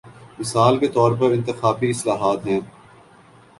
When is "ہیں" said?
2.47-2.59